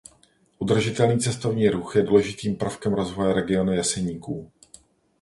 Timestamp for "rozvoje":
2.93-3.33